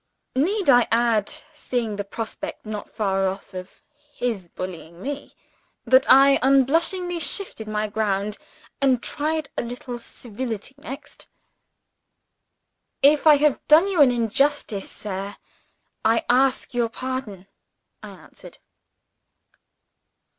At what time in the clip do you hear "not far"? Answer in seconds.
2.65-3.27